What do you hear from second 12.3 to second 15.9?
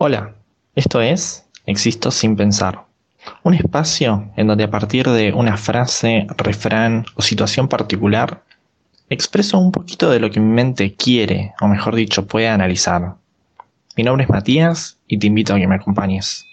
analizar. Mi nombre es Matías y te invito a que me